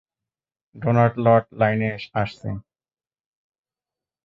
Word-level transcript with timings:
Donut 0.75 1.13
lord 1.17 1.45
লাইনে 1.59 1.89
আসছে। 2.13 2.49